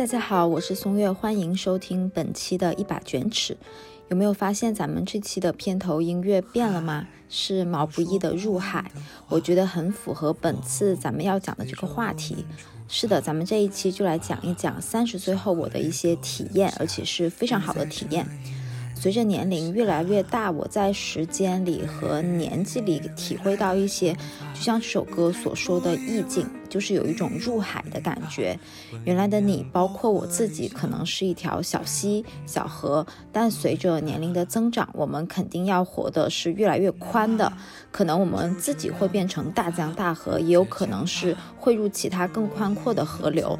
[0.00, 3.54] 大家好，我是松月，欢迎收听本期的一把卷尺。
[4.08, 7.06] 有没有发现咱们这期的片头音乐变了吗？
[7.28, 8.90] 是毛不易的《入海》，
[9.28, 12.46] 我觉得很符合本次咱们要讲的这个话题。
[12.88, 18.26] 是的，咱们这一期就来讲一讲三十岁后我的一些体验，而且是非常好的体验。
[18.94, 24.14] 随着年龄越来越大，我在时间里和年纪里体会到一些，
[24.54, 28.58] 就像这首歌所说的意境，就是有一种入海的感觉。
[29.04, 37.52] 原来的你，包括我自己，可能是一条小溪、小河，但随着年龄的增长，我们肯定要活的是越来越宽的。
[37.90, 43.58] 可能我们自己会变成大江大河，也有可能是汇入其他更宽阔的河流。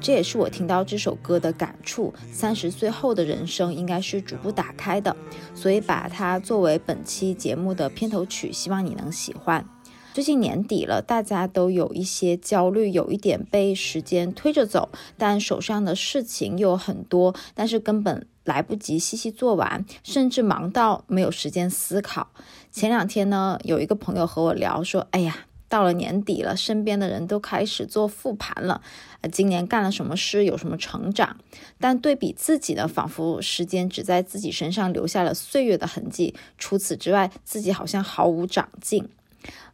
[0.00, 2.12] 这也是我听到这首歌的感触。
[2.32, 5.14] 三十岁后的人生应该是逐步打开的，
[5.54, 9.64] 所以把它作为本期节目的片头曲，希望你能喜欢。
[10.12, 22.28] 最近年底了，大家都有一些焦虑，有一点被时间推着走，但手上的事情又很多，但是根本来不及细细做完，甚至忙到没有时间思考。
[22.70, 28.82] 前两天呢，有一个朋友和我聊说：“哎呀。”到了年底了，身边的人都开始做复盘了，
[29.20, 31.36] 呃，今年干了什么事，有什么成长？
[31.78, 39.08] 但对比自己呢，仿佛时间只在自己身上留下了岁月的痕迹，除此之外，自己好像毫无长进。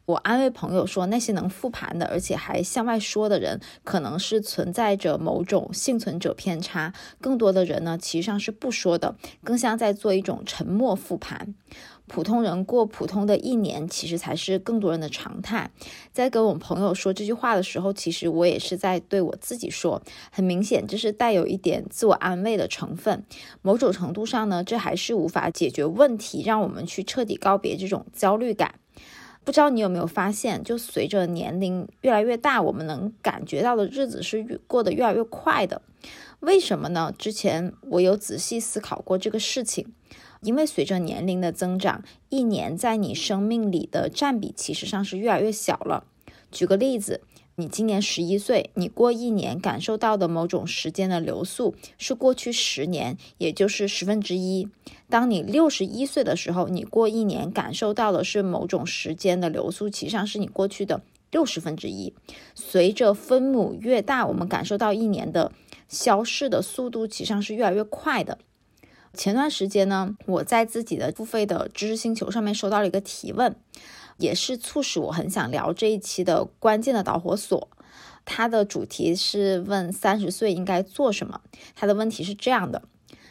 [0.06, 6.94] 我安慰朋友说，那些能复盘的，而且还向外说的人，可能是存在着某种幸存者偏差。
[7.20, 11.54] 更多的人呢，其实上是不说的，更像在做一种沉默复盘。
[12.06, 15.72] 普通人过普通的一年，其实才是更多人的常态。
[16.12, 20.00] 在跟我们朋友说这句话的时候，其实我也是在对我自己说。
[20.30, 23.24] 很明显，这是带有一点自我安慰的成分。
[23.60, 28.76] 某种程度上呢，这还是无法解决问题，让我们去彻底告别这种焦虑感。
[29.46, 35.80] 不知道你有没有发现，就随着年龄越来越大，我们能感觉到的日子是过得越来越快的。
[36.40, 37.14] 为什么呢？
[37.16, 39.94] 之前我有仔细思考过这个事情。
[40.42, 46.04] 因为随着年龄的增长，一年在你生命里的占比其实上是越来越小了。
[46.50, 47.22] 举个例子，
[47.58, 54.68] 你今年十一岁，你过一年感受到的某种时间的流速是过去十年，也就是十分之一。
[55.08, 61.00] 当你六十一岁的时候，你过一年感受到的是某种时间的流速，其实上是你过去的
[61.30, 62.12] 六十分之一。
[62.54, 65.50] 随着分母越大，我们感受到一年的
[65.88, 68.36] 消逝的速度，其实上是越来越快的。
[69.14, 73.56] 前段时间呢，我在自己的付费的知识星球上面收到了一个提问，
[74.18, 77.68] 也是促使我很想聊这一期的关键的导火索。
[78.24, 81.40] 它的主题是问三十岁应该做什么。
[81.74, 82.82] 它的问题是这样的：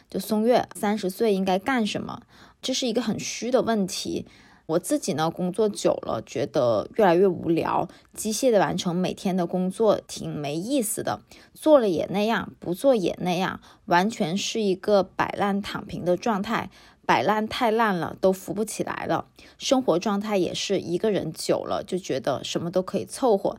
[0.08, 2.22] 就松月，三十岁应该干什么？
[2.62, 4.26] 这是一个很虚的问题。
[4.64, 11.20] 我自己呢，工作久了，觉得越来越无聊，机械的完成每天的工作，挺没意思的。
[11.54, 16.70] 做了也那样，不做也那样，完全是一个摆烂躺平的状态。
[17.06, 19.28] 摆烂太烂了，都扶不起来了。
[19.56, 23.58] 生活状态也是一个人久了，就觉得什么都可以凑合。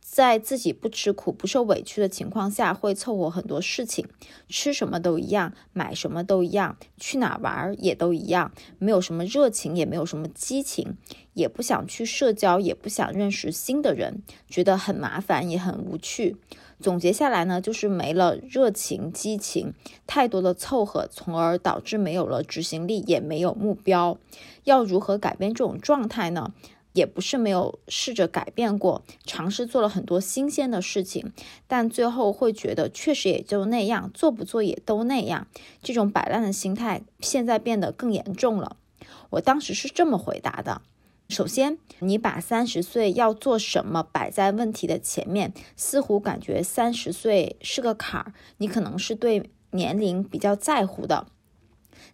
[0.00, 4.06] 在自己不吃苦、不受委屈的情况下，会凑合很多事情，
[4.48, 10.96] 吃什么都一样，买什么都一样，去哪玩也都一样，没有什么热情，也没有什么激情，
[11.32, 16.36] 也不想去社交，也不想认识新的人，觉得很麻烦，也很无趣。
[16.80, 19.72] 总结下来呢，就是没了热情、激情，
[20.06, 24.18] 太多的凑合，从而导致没有了执行力，也没有目标。
[24.64, 26.52] 要如何改变这种状态呢？
[26.92, 31.32] 也不是没有试着改变过，尝试做了很多新鲜的事情，
[31.66, 35.48] 但最后会觉得确实也就那样，做不做也都那样。
[35.82, 38.76] 这种摆烂的心态现在变得更严重了。
[39.30, 40.82] 我当时是这么回答的：
[41.28, 51.26] 首先，你把三十岁要做什么摆在问题的前面，似乎感觉三十岁是个坎儿，你可能是对年龄比较在乎的。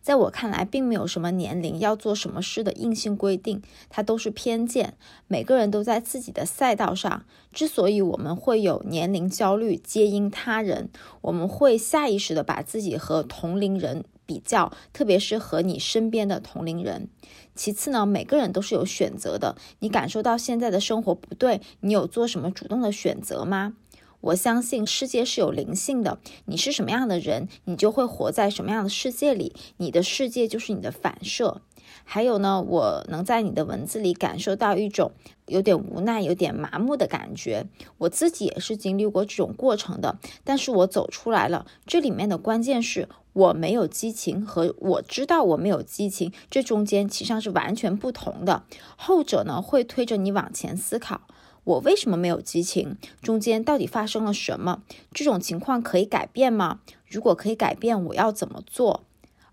[0.01, 3.61] 在我看来，并没有什么年龄要做什么事的硬性规定，
[3.91, 4.95] 它都是偏见。
[5.27, 7.25] 每个人都在自己的赛道上。
[7.53, 10.89] 之所以我们会有年龄焦虑，皆因他人。
[11.21, 17.09] 我们会下意识的把自己和同龄人比较，特别是和你身边的同龄人。
[17.57, 19.57] 其次呢，每个人都是有选择的。
[19.81, 23.75] 你感受到现在的生活不对，你有做什么主动的选择吗？
[24.21, 29.53] 我相信世界是有灵性的，你是什么样的人，你就会活在什么样的世界里。
[29.79, 31.61] 你的世界就是你的反射。
[32.05, 35.13] 还有呢，我能在你的文字里感受到一种
[35.47, 37.67] 有点无奈、有点麻木的感觉。
[37.99, 41.67] 我自己也是经历过这种过程的，但是我走出来了。
[41.87, 48.65] 这里面的关键是我没有激情和我知道我没有激情，这中间其实上是完全不同的。
[48.97, 51.23] 后者呢，会推着你往前思考。
[51.63, 52.97] 我为什么没有激情？
[53.21, 54.83] 中间到底发生了什么？
[55.13, 56.81] 这种情况可以改变吗？
[57.07, 59.05] 如果可以改变，我要怎么做？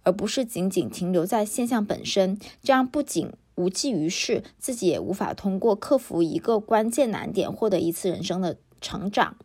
[0.07, 9.35] 而不是仅仅停留在现象本身，这样不仅无济于事，自己也无法通过克服一个关键难点获得一次人生的成长。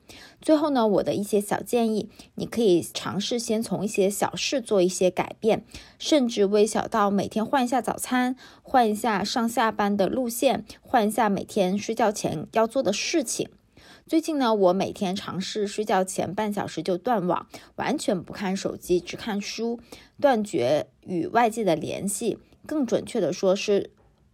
[0.40, 5.64] 最后呢，我的一些小建议，你可以尝试先从一些小事做一些改变，
[5.98, 13.48] 甚至微小到每天换一下早餐，换一下上下班的路线，换一下每天睡觉前要做的事情。
[14.06, 17.46] 最近呢，我每天尝试睡觉前半小时就断网，
[17.76, 19.80] 完全不看手机，只看书，
[20.20, 22.38] 断绝与外界的联系。
[22.66, 23.90] 更准确的说，是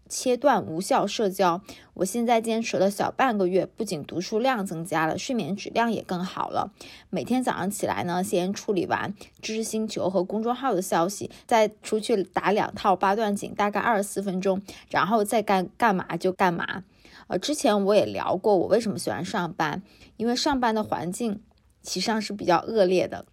[0.08, 1.62] 切断无效社交。
[1.94, 6.72] 我现在坚持了小半个月，不仅读书量增加了，睡眠质量也更好了。
[7.10, 16.82] 每天早上起来呢，先处理完知识星球和公众号的消息，再出去打两套八段锦，大概二十四分钟，然后再干干嘛就干嘛。
[17.28, 19.82] 呃，之前我也聊过，我为什么喜欢上班，
[20.16, 21.40] 因为上班的环境
[21.82, 23.24] 其实上是比较恶劣的。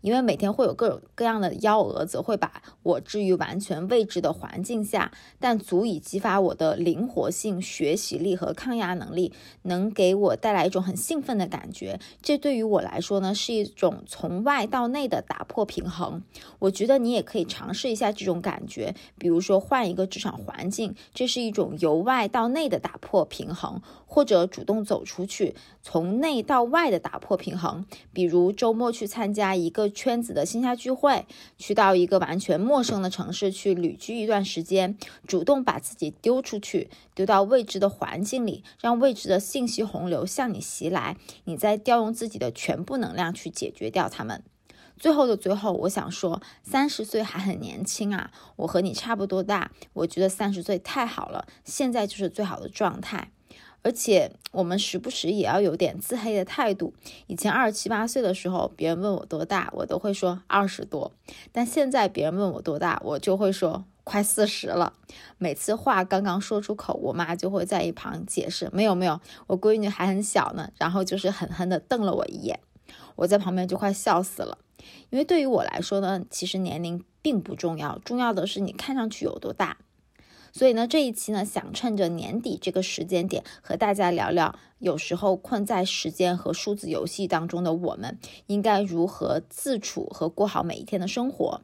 [0.00, 9.32] 因为每天会有各种各样的幺蛾子，会把我置于完全未知的环境下，但足以激发我的灵活性、学习力和抗压能力，
[9.62, 12.00] 能给我带来一种很兴奋的感觉。
[12.22, 16.22] 这对于我来说呢，是一种从外到内的打破平衡。
[16.58, 23.80] 我觉得你也可以尝试一下这种感觉，比如说换一个职场环境，这是一种由外到内的打破平衡。
[24.12, 31.26] 或者主动走出去，从内到外的打破平衡，比如周末去参加一个圈子的线下聚会，
[31.56, 34.98] 去到一个完全陌生的城市去旅居一段时间，
[35.28, 44.42] 主动把自己丢出去，丢到未知的环境里，让未知的信息洪流向你袭来，你再调用自己的全部能量去解决掉它们。
[44.98, 53.30] 最后的最后，我想说，三十岁还很年轻啊，我和你差不多大，我觉得三十岁太好了，现在就是最好的状态。
[53.82, 56.92] 而且我们时不时也要有点自黑的态度。
[57.26, 61.12] 以前二十七八岁的时候，别人问我多大，我都会说二十多。
[61.50, 64.92] 但现在别人问我多大，我就会说快四十了。
[65.38, 70.70] 每次话刚刚说出口，我妈就会在一旁解释：没有没有，我闺女还很小呢。
[70.76, 72.60] 然后就是狠狠地瞪了我一眼，
[73.16, 74.58] 我在旁边就快笑死了。
[75.10, 79.78] 因为对于我来说呢，其实年龄并不重要，重要的是你看上去有多大。
[80.52, 91.62] 所以呢，这一期呢，想趁着年底这个时间点，和大家聊聊，有时候困在时间和数字游戏当中的我们，应该如何自处和过好每一天的生活。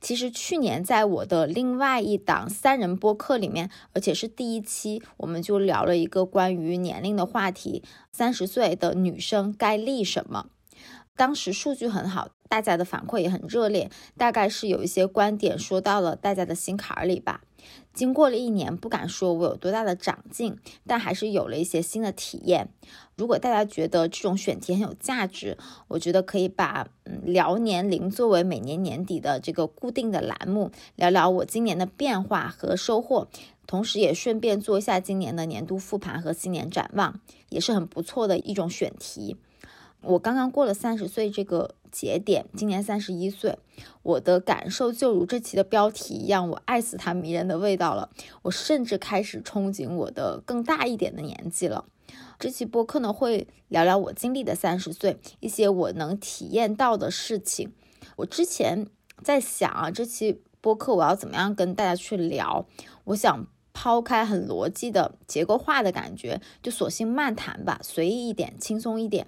[0.00, 10.46] 其实去年在我的另外一档三人播客里面，而且是第一期，我们就聊了一个关于年龄的话题：三十岁的女生该立什么？
[11.16, 17.42] 当时数据很好，大家的反馈也很热烈，大概是有一些观点说到了大家的心坎儿里吧。
[17.92, 20.56] 经过了一年，不敢说我有多大的长进，
[20.86, 22.68] 但还是有了一些新的体验。
[23.16, 25.58] 如果大家觉得这种选题很有价值，
[25.88, 33.28] 我觉得可以把嗯聊年龄作为每年年底的这个固定的栏目，聊聊我今年的变化和收获，
[33.66, 37.20] 同时也顺便做一下今年的年度复盘和新年展望，
[37.50, 39.36] 也是很不错的一种选题。
[40.02, 43.58] 我刚刚过了三十岁这个节点，今年三十一岁，
[44.02, 48.10] 我的感受就如这期的标题一样，我爱死它迷人的味道了。
[48.42, 51.86] 我甚至开始憧憬我的更大一点的年纪了。
[52.38, 57.72] 这期播客呢，会聊聊我经历的三十岁，一些我能体验到的事情。
[58.16, 58.86] 我之前
[59.22, 62.66] 在想啊，这期播客我要怎么样跟大家去聊？
[63.04, 69.26] 我想抛开很逻辑的结构化的感觉，就索性漫谈吧，随意一点，轻松一点。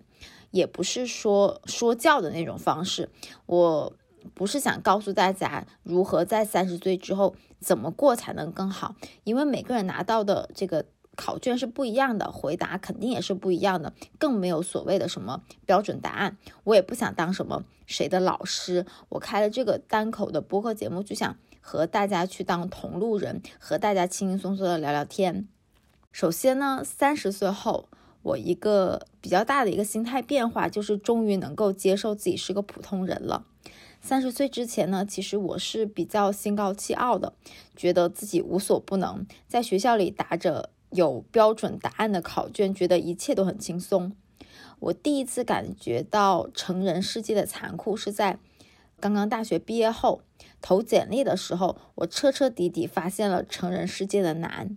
[0.52, 3.10] 也不是说说教的那种方式，
[3.46, 3.92] 我
[4.34, 8.94] 不是想告诉大家如何在三十岁之后怎么过才能更好，
[9.24, 10.84] 因为每个人拿到的这个
[11.16, 16.36] 考卷是不一样的，回答肯定也是不一样的，更没有所谓的什么标准答案。
[16.64, 25.48] 我也不想当什么谁的老师，我开了这个单口的播客节目，就想和大家去当同路人，和大家轻轻松松的聊聊天。
[26.12, 27.88] 首先呢，三十岁后。
[28.22, 33.44] 我一个比较大的一个心态变化，就是终于能够接受自己是个普通人了。
[34.00, 37.34] 三十岁之前呢，其实我是比较心高气傲的，
[37.76, 44.12] 觉得自己无所不能，在学校里答着有标准答案的考卷，觉得一切都很轻松。
[44.80, 48.38] 我第一次感觉到成人世界的残酷，是在
[48.98, 50.22] 刚刚大学毕业后
[50.60, 54.74] 投简历的时候，我彻彻底底发现了成人世界的难。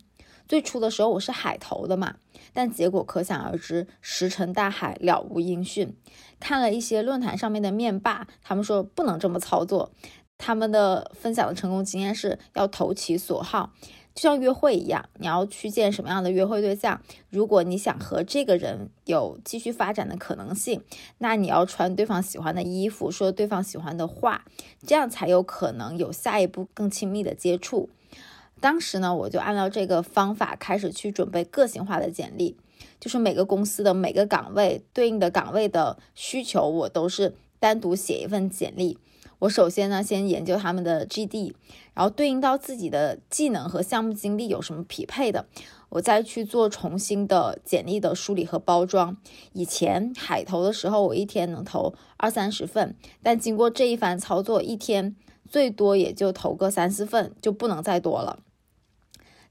[0.48, 2.16] 最初的时候我是海投的嘛，
[2.54, 5.96] 但结果可想而知，石沉大海，了无音讯。
[6.40, 9.92] 看了一些论坛上面的面霸，他们说不能这么操作，
[10.38, 13.74] 他们的分享的成功经验是要投其所好，
[14.14, 17.02] 就像约会一样，你要去见什么样的约会对象？
[17.30, 20.84] 如果你想和这个人有继续发展的可能性，
[21.18, 24.46] 那你要穿对方喜欢的衣服，说对方喜欢的话，
[24.86, 27.90] 这样才有可能有下一步更亲密的接触。
[28.62, 32.58] 当时呢，我就按照这个方法开始去准备个性化的简历，
[33.00, 38.98] 就是每个公司的每个岗位对应的岗位的需求，我都是单独写一份简历。
[39.40, 41.54] 我首先呢，先研究他们的 GD，
[41.94, 45.46] 然后对应到自己的技能和项目经历有什么匹配的，
[45.90, 49.18] 我再去做重新的简历的梳理和包装。
[49.52, 55.16] 以前海投的时候，我一天能投二三十份，但经过这一番操作，一天
[55.48, 58.40] 最多也就投个三四份，就不能再多了。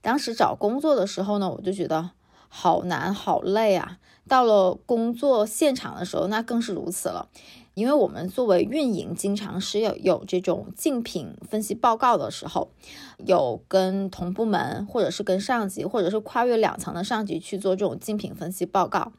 [0.05, 2.11] 当时找工作的时候呢，我就觉得
[2.47, 3.97] 好难好累啊。
[4.27, 7.27] 到了工作现场的时候，那更是如此了。
[7.73, 12.69] 因为我们作为运营，经常是有有这种竞品分析报告的时候，
[13.17, 19.11] 有跟同部门，或者是跟上级，或者是跨越两层的上级去做这种竞品分析报告。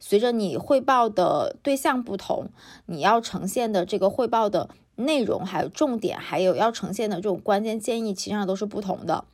[0.00, 2.48] 随着你汇报的对象不同，
[2.86, 9.24] 你要呈现的这个汇报的内容，还有重点，还有要呈现的这种关键建议，其实上都是不同的。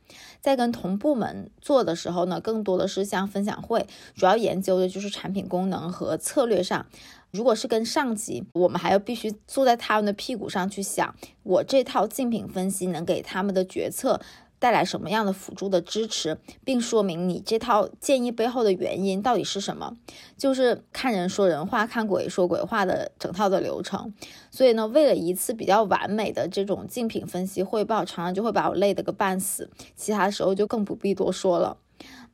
[0.41, 3.85] 在跟同部门做的时候呢，更多的是像分享会，
[4.15, 6.85] 主要研究的就是产品功能和策略上。
[7.31, 11.13] 如果是跟上级，我们还要必须坐在他们的屁股上去想，
[11.43, 14.19] 我这套竞品分析能给他们的决策
[14.59, 19.97] 带来什么样的辅助的支持，并说明你这套建议背后的原因到底是什么，
[20.37, 24.13] 就是看人说人话，看鬼说鬼话的整套的流程。
[24.51, 31.77] 所以呢，为了一次比较完美的这种竞品分析汇报，常常就会把我累得个半死，其他时候就更不必多说了。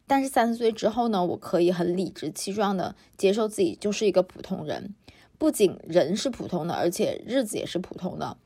[0.08, 4.96] 但是三十岁之后呢，我可以很理直气壮的接受自己就是一个普通人，
[5.38, 8.38] 不仅人是普通的，而且日子也是普通的。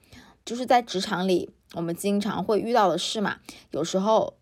[0.45, 3.37] 就是在职场里，我们经常会遇到的事嘛，
[3.71, 4.35] 有时候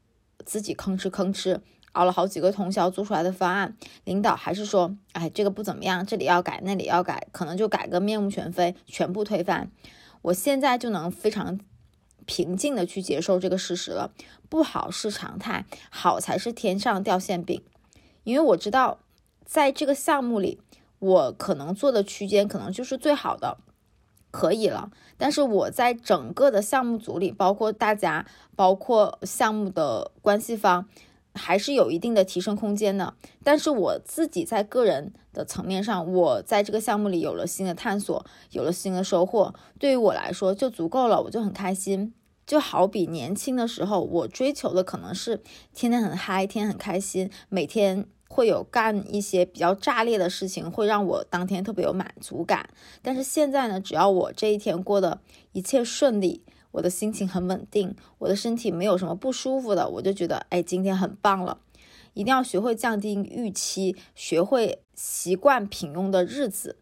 [0.46, 1.60] 自己吭哧吭哧
[1.94, 9.72] 熬了好几个通宵做出来的方案，领导还是说，哎，这个不怎么样，这里要改，那里要改，可能就改个面目全非，全部推翻。
[10.22, 11.60] 我现在就能非常。
[12.30, 14.12] 平静的去接受这个事实了，
[14.50, 17.64] 不好是常态，好才是天上掉馅饼。
[18.26, 19.00] 因为我知道，
[19.46, 20.60] 在这个项目里，
[21.00, 23.60] 我可能做的区间可能就是最好的，
[24.32, 24.92] 可以了。
[25.18, 30.88] 但是我在整个的项目组里，包括大家，包括项目的关系方。
[31.40, 42.12] 还是有一定的提升空间的，但是我自己在个人的层面上，我在这个项目里有了新的探索，有了新的收获，对于我来说就足够了，我就很开心。
[42.48, 45.40] 就好比年轻的时候，我追求的可能是
[45.76, 52.70] 天天很嗨，天天很开心，每天会有干一些比较炸裂的事情，会让我当天特别有满足感。
[53.02, 55.20] 但是现在呢，只要我这一天过得
[55.52, 56.44] 一切顺利。
[56.72, 61.60] 我的心情很稳定，我的身体没有什么不舒服的，我就觉得哎，今天很棒了。
[62.14, 66.78] 一定要学会降低预期，学会习惯平庸的日子。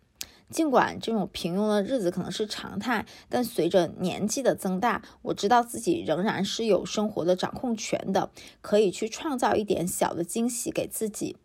[0.49, 8.29] 尽管这种平庸的日子可能是常态，但随着年纪的增大，我知道自己仍然是有生活的掌控权的，
[8.61, 11.35] 可以去创造一点小的惊喜给自己。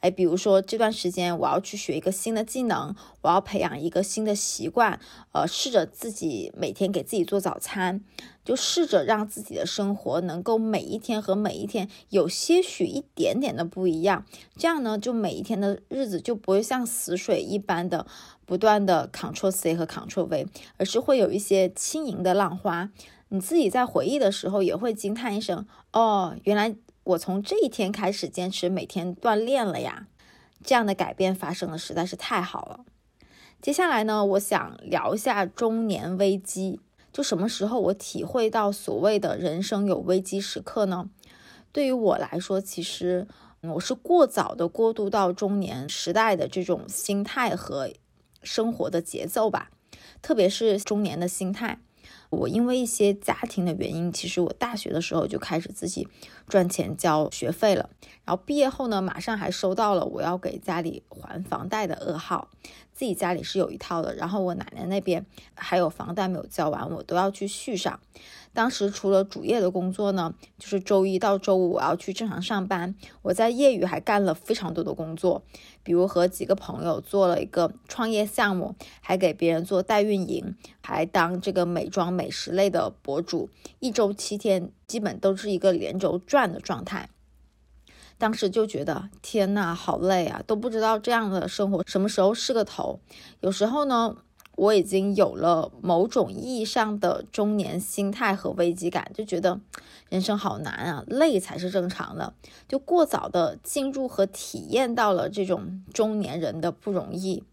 [0.00, 5.00] 哎，比如说这段时间我要去学一个新的技能，我要培养一个新的习惯，
[5.32, 8.02] 呃，试着自己每天给自己做早餐，
[8.44, 14.24] 就试着让自己的生活能够每一天和每一天有些许一点点的不一样，
[14.56, 18.06] 这样呢，就每一天的日子就不会像死水一般的
[18.44, 22.90] 不断的 Ctrl C 和 Ctrl V，而是会有一些轻盈的浪花，
[23.30, 26.76] 你自己在回忆的时候也会惊叹一声，哦，原来。
[27.06, 30.08] 我从这一天开始坚持每天锻炼了呀，
[30.64, 32.80] 这样的改变发生的实在是太好了。
[33.62, 36.80] 接下来呢，我想聊一下中年危机，
[37.12, 41.08] 就什么时候我体会到所谓的人生有危机时刻呢？
[41.70, 43.28] 对于我来说，其实
[43.60, 47.88] 我是过早的过渡到中年时代的这种心态和
[48.42, 49.70] 生活的节奏吧，
[50.20, 51.78] 特别是中年的心态。
[52.30, 56.08] 我因为一些家庭的原因，其实我大学的时候就开始自己
[56.48, 57.90] 赚钱交学费了。
[58.24, 62.48] 然后毕业后呢，马上还收到了我要给家里还房贷的噩耗。
[62.96, 68.00] 自己家里是有一套的，然后我奶奶那边还有房贷没有交完，我都要去续上。
[68.54, 72.94] 当时除了主业的工作呢，就是周一到周五我要去正常上班。
[73.20, 75.42] 我在业余还干了非常多的工作，
[75.82, 87.10] 比如和几个朋友做了一个创业项目，还给别人做代运营，还当这个美妆美食类的博主，一周七天，基本都是一个连轴转的状态。
[88.18, 92.98] 当时就觉得天呐，好累啊，都不知道这样的生活什么时候是个头。
[93.40, 94.16] 有时候呢，
[94.56, 99.60] 我已经有了某种意义上的中年心态和危机感，就觉得
[100.08, 102.32] 人生好难啊，累才是正常的，
[102.66, 107.44] 就过早的进入和体验到了这种中年人的不容易。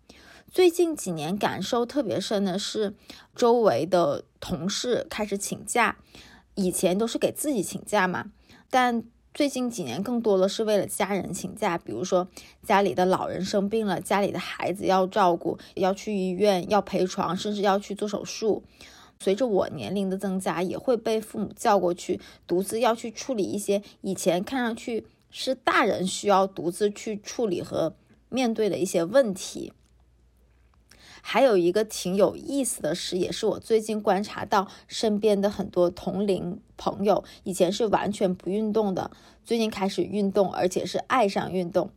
[0.49, 2.95] 最近几年感受特别深的是，
[3.35, 5.97] 周围的同事开始请假，
[6.55, 8.31] 以前都是给自己请假嘛，
[8.69, 9.03] 但。
[9.33, 12.27] 最近几年，更多的是为了家人请假，比如说
[12.61, 18.61] 家里的老人生病了，家里的孩子要照顾，要去医院，要陪床，甚至要去做手术。
[19.19, 27.95] 随着我年龄的增加，也会被父母叫过去，独自要去处理一些以前看上去是大人需要独自去处理和
[28.29, 29.73] 面对的一些问题。
[31.25, 39.09] 还有一个挺有意思的事，也是我最近观察到身边的很多同龄朋友，以前是完全不运动的，
[39.45, 41.89] 最近开始运动，而且是爱上运动。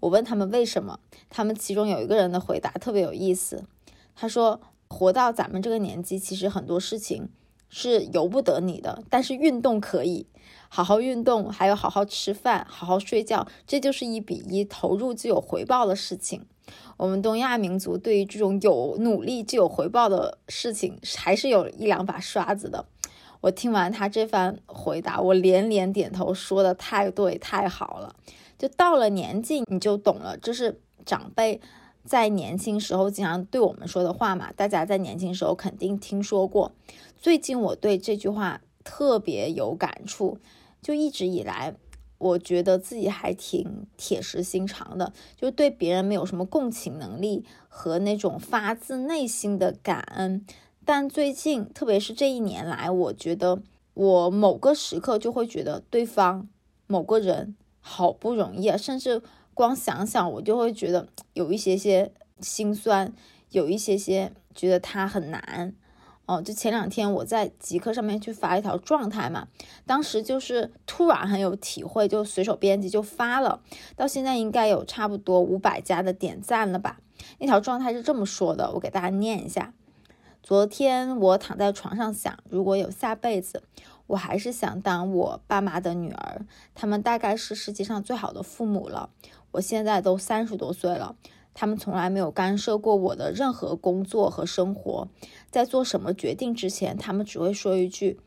[0.00, 1.00] 我问他们为什么，
[1.30, 3.64] 他们其中有一个人的回答特别有意思，
[4.14, 7.30] 他说：“活到咱们这个年纪，其实很多事情
[7.70, 10.26] 是由不得你的，但是运动可以，
[10.68, 16.44] 好好运动，还有好好吃饭，好好睡觉，这就是一比一投入就有回报的事情。”
[16.96, 22.86] 我们东亚民族对于这种有努力就有回报的事情，还是有一两把刷子的。
[23.40, 28.14] 我听完他这番回答，我连连点头，说的太对，太好了。
[28.56, 31.60] 就到了年纪，你就懂了，这是长辈
[32.04, 34.52] 在年轻时候经常对我们说的话嘛。
[34.56, 36.72] 大家在年轻时候肯定听说过。
[37.18, 40.38] 最近我对这句话特别有感触，
[40.80, 41.74] 就一直以来。
[42.24, 50.46] 我觉得自己还挺铁石心肠的，就对别人没有什么共情能力和那种发自内心的感恩。
[50.86, 53.60] 但最近，特别是这一年来，我觉得
[53.92, 56.48] 我某个时刻就会觉得对方
[56.86, 59.20] 某个人好不容易啊，甚至
[59.52, 63.12] 光想想我就会觉得有一些些心酸，
[63.50, 65.74] 有一些些觉得他很难。
[66.26, 69.48] 哦，就前两天我在极客上面去发一条状态嘛，
[69.84, 73.60] 当时就是突然很有体会，就随手编辑就发了，
[73.94, 76.98] 到现在应该有差不多五百加的点赞了吧。
[77.38, 79.74] 那条状态是这么说的，我给大家念一下：
[80.42, 83.62] 昨天我躺在床上想，如果有下辈子，
[84.06, 89.10] 我还是想当我爸妈的女儿，他们大概是世界上最好的父母了。
[89.52, 91.16] 我现在都三十多岁了。
[91.54, 95.08] 他们从来没有干涉过我的任何工作和生活，
[95.50, 98.20] 在做什么决定之前，他们只会说一句：“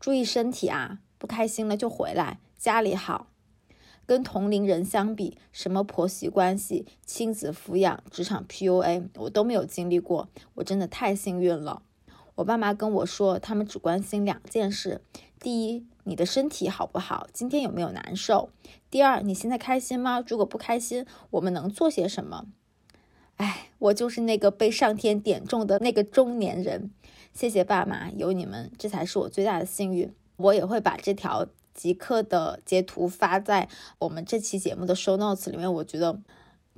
[0.00, 3.26] 注意身体啊，不开心了就回来，家里好。”
[4.06, 11.82] 跟同龄人相比，什么婆媳关系、亲子抚养、职场 PUA，我都没有经历过，我真的太幸运了。
[12.36, 15.02] 我爸妈跟我说，他们只关心两件事：
[15.38, 18.48] 第一，你的身体好不好，今天有没有难受；
[18.90, 20.24] 第二，你现在开心吗？
[20.26, 22.46] 如果不开心，我们能做些什么？
[23.40, 26.90] 哎，我就是那个被上天点中的那个中年人。
[27.32, 30.12] 谢谢爸妈，有你们，这才是我最大的幸运。
[30.36, 33.66] 我也会把这条即刻的截图发在
[34.00, 35.72] 我们这期节目的 show notes 里面。
[35.72, 36.20] 我觉得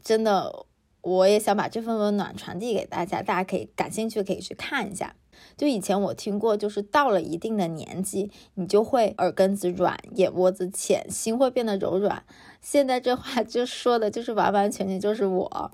[0.05, 0.67] 真的，
[1.01, 5.17] 我也想把这份温暖传递给大家，大家可以感兴趣可以去看一下。
[5.57, 12.23] 就以前我听过，就是到了一定的年纪，你就会耳根子软，眼窝子浅，心会变得柔软。
[12.61, 15.73] 现在这话就说的就是完完全全就是我。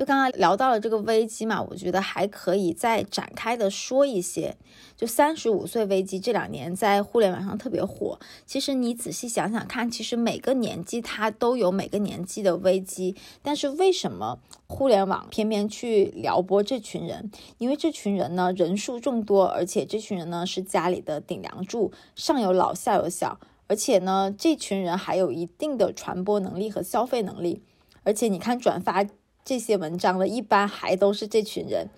[0.00, 4.56] 就刚刚聊到了这个危机嘛，我觉得还可以再展开的说一些。
[4.96, 8.18] 就三十五岁危机这两年在互联网上特别火。
[8.46, 13.14] 其实你仔细想想看，其实每个年纪它都有每个年纪的危机。
[13.42, 17.30] 但是为什么互联网偏偏去撩拨这群人？
[17.58, 27.62] 因为这群人呢人数众多，而且这群人呢是家里的顶梁柱，上有老下有小，而且呢这群人还有一定的传播能力和消费能力。
[28.02, 29.04] 而且你看转发。
[29.44, 31.88] 这些文章的一般还都是这群人，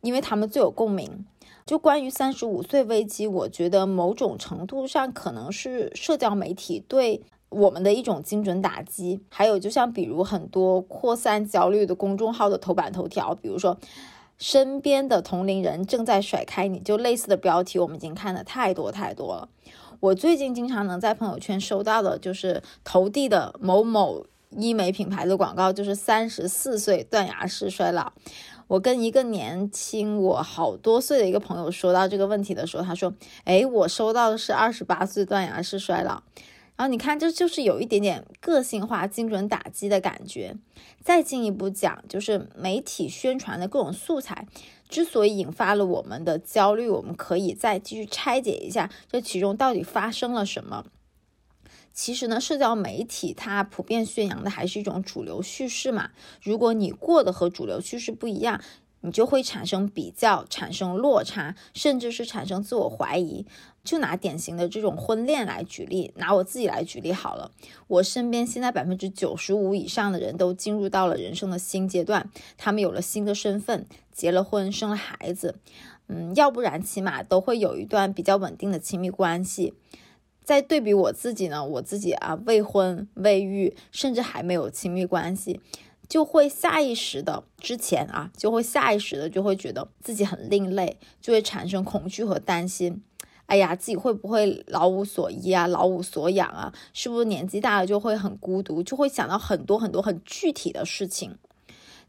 [0.00, 1.24] 因为他们最有共鸣。
[1.64, 9.20] 就关于三十五岁危机，我觉得某种程度上可能是社交媒体对我们的一种精准打击。
[9.28, 13.76] 还有，就像比如很多扩散焦虑的公众号的头版头条，比如说
[14.38, 19.50] 身边的同龄人正在甩开你，就类似的标题，我们已经看的太多太多了。
[20.00, 24.24] 我最近经常能在朋友圈收到的就是投递的某某。
[24.50, 28.12] 医美品牌的广告就是三十四岁断崖式衰老。
[28.66, 36.22] 我跟一个年轻我好多岁的一个朋友说到这个问题的时候，他说：“哎，我收到的是二十八岁断崖式衰老。”
[36.76, 40.54] 然后你看，这就是有一点点个性化、精准打击的感觉。
[41.02, 44.46] 再进一步讲，就是媒体宣传的各种素材
[44.88, 50.84] 之所以引发了我们的焦虑，我们可以再继续拆解一下，这其中到底发生了什么。
[51.98, 56.10] 其实呢，社交媒体它普遍宣扬的还是一种主流叙事嘛。
[56.40, 58.60] 如果你过的和主流叙事不一样，
[59.00, 63.44] 你就会产生比较，产生落差，甚至是产生自我怀疑。
[63.82, 67.50] 就拿典型的这种婚恋来举例，拿我自己来举例好了。
[67.88, 75.56] 我身边现在百分之九十五以上的人都进入到了人生的新阶段，他们有了新的身份，结了婚，生了孩子，
[76.06, 79.74] 嗯，要不然起码都会有一段比较稳定的亲密关系。
[80.48, 85.60] 再对比我自己呢，我自己啊，未婚未育，甚至还没有亲密关系，
[86.08, 93.02] 就会下意识的之前啊，就会下意识的就会觉得自己很另类，就会产生恐惧和担心。
[93.44, 96.72] 哎呀，自己会不会老无所依啊，老无所养啊？
[96.94, 101.36] 是不是年纪大了就会很孤独，就会想到很多很多很具体的事情？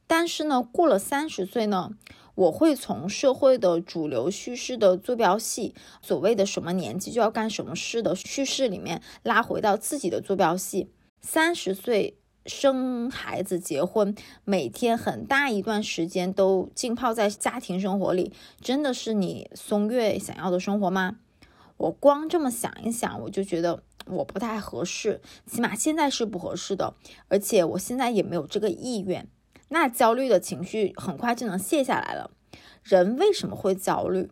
[0.08, 1.92] 但是呢，过了三十岁呢，
[2.40, 10.90] 我会从社会的主流叙事的坐标系，所谓的什么年纪就要干什么事的叙事里面，拉回到自己的坐标系。
[11.20, 21.18] 三十岁生孩子、结婚，每天很大一段时间都浸泡在家庭生活里，真的是你松月想要的生活吗？
[21.76, 26.94] 我光这么想一想，我就觉得我不太合适，起码现在是不合适的，
[27.28, 29.28] 而且我现在也没有这个意愿。
[29.70, 32.32] 那焦虑的情绪很快就能卸下来了。
[32.84, 34.30] 人为什么会焦虑？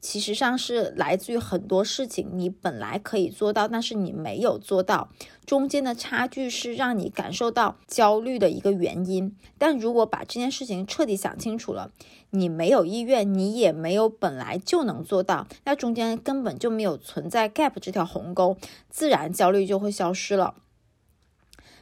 [0.00, 5.08] 其实上是来自于很多事情，你本来可以做到，但是你没有做到，
[5.44, 9.36] 中间的差距是让你感受到焦虑的一个原因。
[9.58, 11.90] 但如果把这件事情彻底想清楚了，
[12.30, 18.56] 你没有意愿，你也没有本来就能做到，那中间根本就没有存在 gap 这条鸿沟，
[18.88, 20.54] 自然焦虑就会消失了。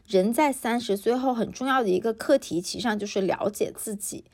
[0.07, 4.25] 人在三十岁后很重要的一个课题，其实上就是了解自己。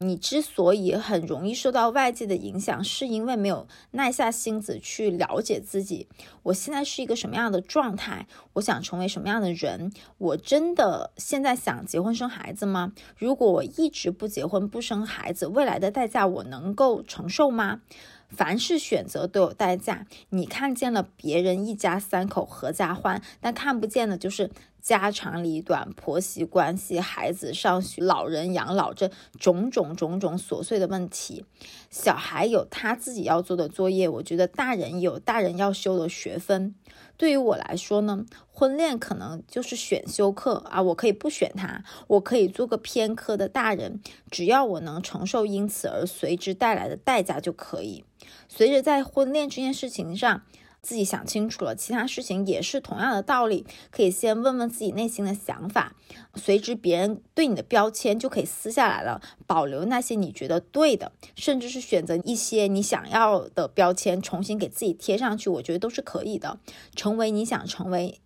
[0.00, 6.06] 你之所以很容易受到外界的影响，是因为没有耐下心子去了解自己。
[6.44, 8.28] 我现在是一个什么样的状态？
[8.52, 9.92] 我想成为什么样的人？
[10.18, 12.92] 我真的现在想结婚生孩子吗？
[13.16, 17.80] 如果我一直不结婚不生孩子，未来的代价我能够承受吗？
[18.28, 20.06] 凡是选择都有代价。
[20.28, 24.50] 你看见了别人一家三口合家欢，但看不见的就是
[24.88, 31.44] 家长里短、婆媳关系、孩子上学、老人养老这种种种种琐碎的问题。
[31.90, 36.74] 小孩有他自己要做的作业，我觉得大人有大人要修的学分。
[37.18, 48.06] 对于我来说呢，婚恋可能就是选修课啊，我可以不选它，我可以做个偏科的大人，只要我能承受因此而随之带来的代价就可以。
[48.48, 50.44] 随着在婚恋这件事情上。
[50.80, 55.94] 自己想清楚了，其他事情也是同样的道理，可以先问问自己内心的想法，
[56.34, 66.58] 随之别人对你的标签就可以撕下来了，保留那些你觉得对的，甚至是选择一些你想要的标签重新给自己贴上去，我觉得都是可以的，
[66.94, 68.20] 成为你想成为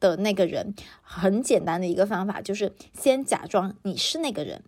[0.00, 0.74] 的那个人。
[1.02, 4.62] 很简单的一个方法就是先假装你是那个人，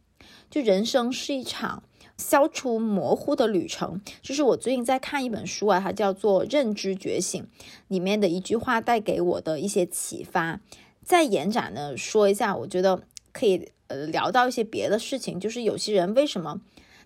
[0.51, 1.83] 就人生是一场。
[2.21, 7.43] 消除模糊的旅程，就是我最近在看一本书啊，它叫做《认知觉醒》，
[7.89, 10.61] 里面的一句话带给我的一些启发。
[11.03, 13.03] 再延展的说一下，我觉得
[13.33, 16.61] 可以呃聊到一些别的事情，就是有些人为什么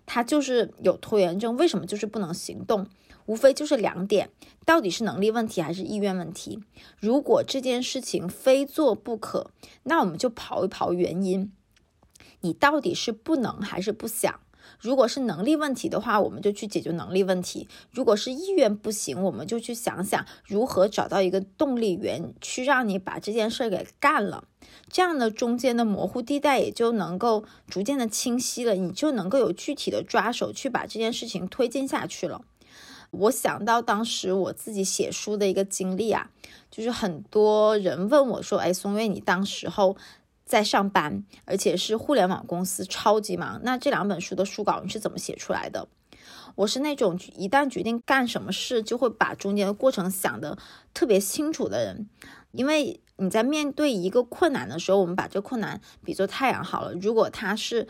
[0.05, 2.85] 他就是有拖延症，为什么就是不能行动？
[3.25, 4.29] 无非就是两点，
[4.65, 6.59] 到底是能力问题还是意愿问题？
[6.99, 9.49] 如果这件事情非做不可，
[9.83, 11.51] 那我们就刨一刨原因，
[12.41, 14.39] 你到底是不能还是不想？
[14.79, 24.45] 如果是能力问题的话，我们就去解决能力问题；如果是意愿不行，我们就去想想如何找到一个动力源，去让你把这件事给干了。
[24.89, 32.41] 这样的中间的模糊地带也就能够逐渐的清晰了，你就能够有具体的抓手去把这件事情推进下去了。
[33.11, 36.29] 我想到当时我自己写书的一个经历啊，
[36.69, 39.95] 就是很多人问我说：“哎，松月，你当时候。”
[40.45, 43.59] 在上班，而且是互联网公司，超级忙。
[43.63, 45.87] 那这两本书的书稿你是怎么写出来的？
[46.53, 50.57] 我是那种一旦决定干什么事，就会把中间的过程想得
[50.93, 52.07] 特别清楚的人。
[52.51, 56.93] 因为你在面对一个困难的时候，我们把这困难比作太阳好了。
[56.93, 57.87] 如果它是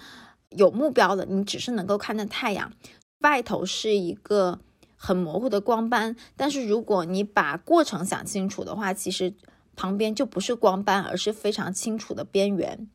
[0.50, 2.72] 有目标的，你只是能够看见太阳，
[3.20, 4.60] 外头是一个
[4.96, 6.16] 很模糊的光斑。
[6.36, 9.34] 但是如果你把过程想清楚的话，其实。
[9.76, 12.88] 旁边就不是光斑，而是非常清楚的边缘。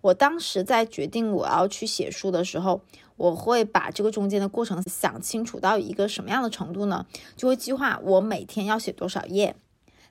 [0.00, 2.82] 我当时在决定我要去写书的时候，
[3.16, 7.06] 我会把这个中间的过程想清楚到一个什么样的程度呢？
[7.36, 9.54] 就会计划我每天要写多少页，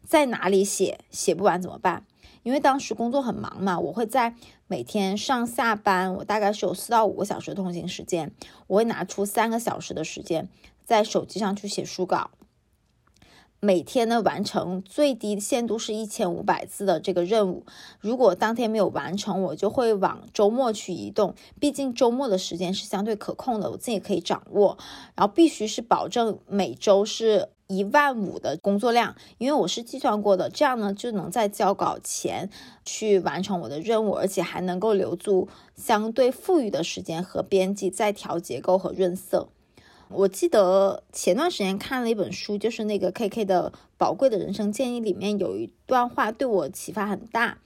[0.06, 2.06] 在哪里写，写不完怎么办？
[2.44, 4.36] 因为当时工作很忙嘛，我会在
[4.68, 8.32] 每天上下班，我大概是有四到五个小时的通勤时间，
[8.68, 10.50] 我会拿出三个小时的时间
[10.86, 12.32] 在手机上去写书稿。
[13.64, 17.64] 每天呢完成最低限度是一千五百字的这个任务。
[18.00, 21.36] 如果当天没有完成，我就会往周末去移动。
[21.60, 24.80] 毕竟周末的时间是相对可控的，我自己可以掌握。
[25.16, 32.50] 然后必须是保证每周是一万五的工作量，因为我是计算过的，这样呢就能在交稿前
[32.84, 39.50] 去完成我的任务，而且还能够留住相对富裕的时间和编辑再调结构和润色。
[40.14, 47.58] 我记得前段时间看了一本书，就是那个 K K 的宝贵的人生建议里面有一段话对我启发很大。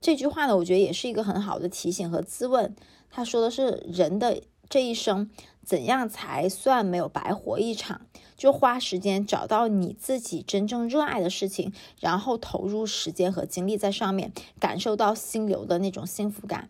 [0.00, 2.74] 这句话呢，我觉得也是一个很好的提醒和自问。
[3.10, 5.30] 他说的是人的这一生
[5.64, 8.02] 怎样才算没有白活一场？
[8.36, 14.30] 就花时间找到你自己真正热爱的事情，然后投入时间和精力在上面，
[14.60, 16.68] 感受到心流的那种幸福感。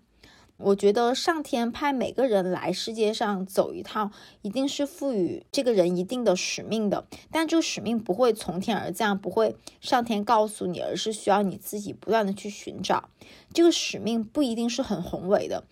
[0.59, 7.07] 我觉得上天派每个人来世界上走一趟，一定是赋予这个人一定的使命的。
[7.31, 13.11] 但这个使命不会从天而降，不会上天告诉你，而是需要你自己不断的去寻找。
[13.53, 15.65] 这个使命不一定是很宏伟的，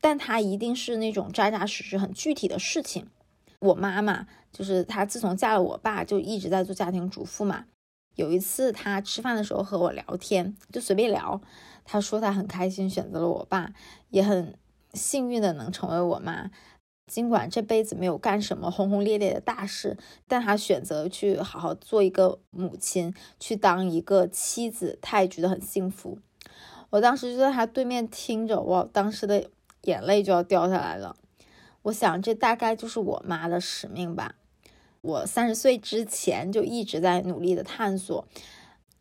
[0.00, 3.06] 但它一定是那种扎扎实实、很具体的事情。
[3.60, 7.66] 我妈妈就是她，自从嫁了我爸，就一直在做家庭主妇嘛。
[8.16, 11.40] 有一次她吃饭的时候和我聊天，就随便聊。
[11.84, 13.72] 他说他很开心选择了我爸，
[14.10, 14.58] 也很
[14.94, 16.50] 幸运的能成为我妈。
[17.06, 26.18] 尽管这辈子没有干什么轰轰烈烈的大事，但他选择去好好做一个母亲，去当一个妻子，他也觉得很幸福。
[26.88, 29.50] 我当时就在他对面听着，我当时的
[29.82, 31.14] 眼泪就要掉下来了。
[31.82, 34.36] 我想这大概就是我妈的使命吧。
[35.02, 38.26] 我三十岁之前就一直在努力的探索。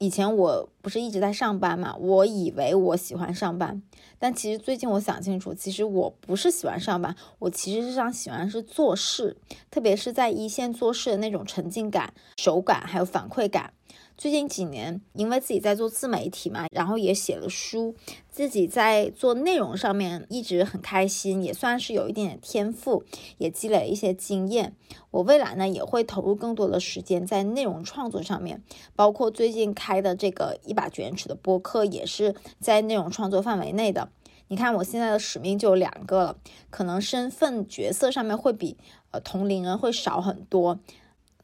[0.03, 3.81] 以前我不是一直在上班嘛，我以为我喜欢上班，
[4.19, 9.37] 但其实最近我想清楚，其实我不是喜欢上班，我其实是想喜欢是做事，
[9.71, 13.71] 特别是在一线做事的那种沉浸感、手感还有反馈感。
[14.15, 17.95] 最近几年，因为自己在做自媒体嘛，然后也写了书，
[18.29, 23.03] 自己在做内容上面一直很开心，也算是有一点点天赋，
[23.39, 24.75] 也积累了一些经验。
[25.11, 28.63] 我未来呢也会投入更多的时间在内容创作上面，
[28.95, 34.09] 包括最近开的这个一把卷尺的播客，也是在内容创作范围内的。
[34.49, 36.37] 你看我现在的使命就有两个了，
[36.69, 38.77] 可能身份角色上面会比
[39.09, 40.79] 呃同龄人会少很多。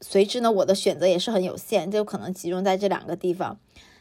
[0.00, 3.58] 随之呢，我的选择也是很有限，就可能集中在这两个地方。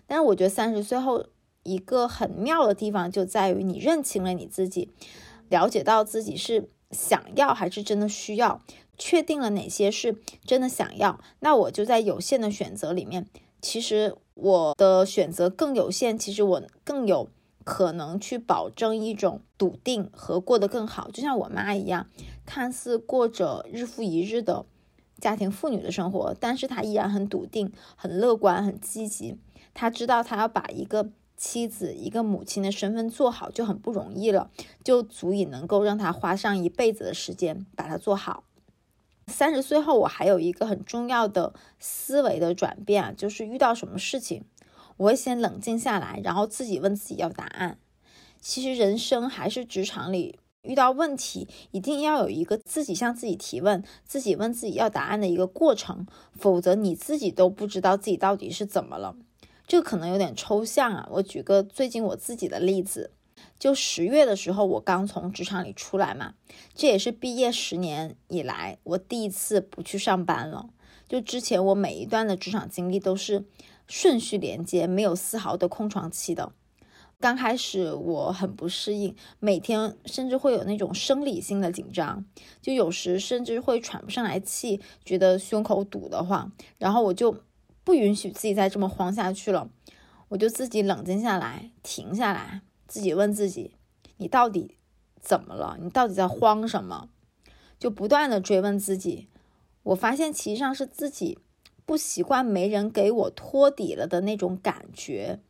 [0.08, 1.26] 但是我觉得三十岁后
[1.64, 4.90] 一个很妙的地方就在于你认清了你自己，
[5.50, 8.62] 了解到自己是想要还是真的需要，
[8.98, 13.28] 确定了哪些是真的想要，那我就在有限的选择里面，
[13.62, 17.30] 其实我的选择更有限，其实我更有
[17.64, 21.12] 可能去保证一种笃定和过得更好。
[21.12, 22.08] 就像我妈一样，
[22.46, 24.66] 看似过着日复一日的。
[25.20, 29.38] 家庭妇女的生活，但是她依然很笃定、很乐观、很积极。
[29.74, 34.50] 她知道，她要把一个妻子、一个母亲的身份做好就很不容易了，
[34.84, 38.44] 就足以能够让她花上一辈子的时间把它做好。
[39.28, 44.44] 三十岁后，我还有一个很重要的思维的转变啊，就是遇到什么事情，
[44.98, 47.78] 我会先冷静下来，然后自己问自己要答案。
[48.42, 50.40] 其实，人生还是职场里。
[50.64, 59.16] 遇到问题，一定要有一个自己向自己提问、自己问自己要答案的一个过程，否则你自己都不知道自己到底是怎么了。
[59.66, 61.08] 这个可能有点抽象啊。
[61.12, 63.12] 我举个最近我自己的例子，
[63.58, 66.34] 就十月的时候，我刚从职场里出来嘛，
[66.76, 70.70] 这也是毕业十年以来我第一次不去上班了。
[71.08, 73.46] 就之前我每一段的职场经历都是
[73.88, 76.52] 顺序连接，没有丝毫的空窗期的。
[77.22, 82.24] 刚开始我很不适应，每天甚至会有那种生理性的紧张，
[82.62, 86.50] 就有时甚至会喘不上来气，觉得胸口堵得慌。
[86.78, 87.44] 然后我就
[87.84, 89.70] 不允许自己再这么慌下去了，
[90.30, 93.76] 我就自己冷静下来，停下来，自己问自己：
[94.16, 94.78] 你到底
[95.20, 95.78] 怎么了？
[95.82, 97.10] 你到底在慌什么？
[97.78, 99.28] 就不断的追问自己。
[99.84, 101.38] 我发现其实上是自己
[101.86, 105.42] 不习惯没人给我托底了的那种感觉。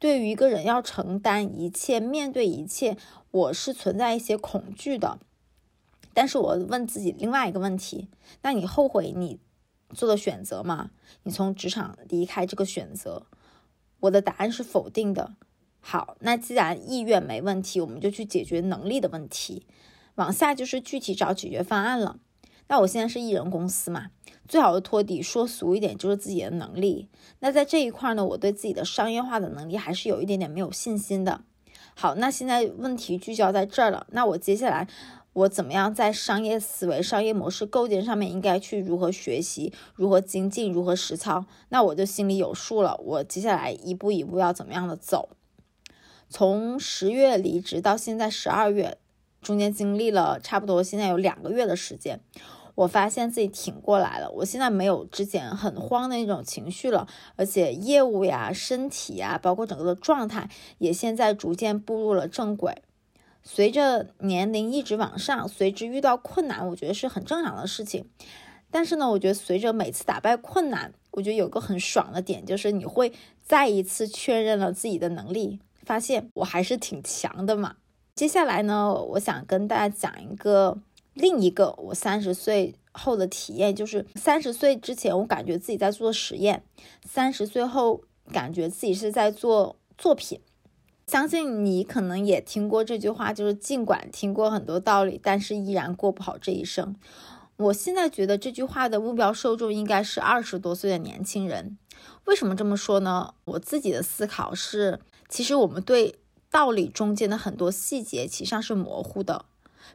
[0.00, 2.96] 对于一个人要承担一切、面对一切，
[3.30, 5.20] 我是存在一些恐惧的。
[6.14, 8.08] 但是我问自己另外一个问题：
[8.42, 9.38] 那你后悔你
[9.94, 10.90] 做的选择吗？
[11.24, 13.26] 你从职场离开这个选择，
[14.00, 15.34] 我的答案是否定的。
[15.80, 19.66] 好，那既然意愿没问题，我们就去解决能力的问题。
[20.14, 22.18] 往下就是具体找解决方案了。
[22.70, 24.10] 那我现在是艺人公司嘛，
[24.46, 27.08] 最好的托底，说俗一点就是自己的能力。
[27.40, 31.40] 那在这一块呢，我对自己的商业化的能力还是有一点点没有信心的。
[31.96, 34.06] 好，那现在问题聚焦在这儿了。
[34.12, 34.86] 那我接下来
[35.32, 42.96] 我怎么样在商业思维、商业模式构建上面应该去如何学习、如何精进、如何实操，那我就心里有数了。
[42.98, 45.30] 我接下来一步一步要怎么样的走？
[46.28, 48.98] 从十月离职到现在十二月，
[49.42, 52.20] 中间经历了差不多现在有两个月的时间。
[52.74, 57.06] 我发现自己挺过来了，我现在没有之前很慌的那种情绪了，
[57.36, 62.82] 而且业务呀、身体呀，包括整个的状态，也现在逐渐步入了正轨。
[63.42, 68.06] 随着年龄一直往上，随之遇到困难，我觉得是很正常的事情。
[68.70, 77.76] 但是呢，我觉得随着每次打败困难，我觉得有个很爽的点，就是你会再一次确认了自己的能力，发现我还是挺强的嘛。
[78.14, 80.78] 接下来呢，我想跟大家讲一个。
[81.20, 86.64] 另一个我三十岁后的体验就是，三十岁之前我感觉自己在做实验，
[87.06, 88.02] 三十岁后
[88.32, 90.40] 感觉自己是在做作品。
[91.06, 96.96] 相信你可能也听过这句话，就是尽管听过很多道理，但是依然过不好这一生。
[97.56, 101.76] 我现在觉得这句话的目标受众应该是二十多岁的年轻人。
[102.24, 103.34] 为什么这么说呢？
[103.44, 106.14] 我自己的思考是，其实我们对
[106.50, 109.44] 道理中间的很多细节其实上是模糊的。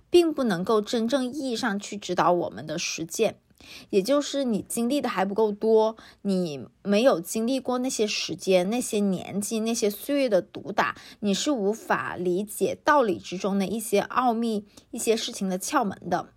[0.10, 3.38] 并不能够真正意义上去指导我们的实践，
[3.90, 16.30] 也就是你经历的还不够多，你没有经历过那些时间、那些年纪、那些岁月的毒打，你是无法理解道理之中的一些奥秘、一些事情的窍门的。